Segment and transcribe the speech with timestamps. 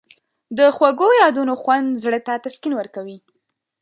[0.57, 3.17] د خوږو یادونو خوند زړه ته تسکین ورکوي.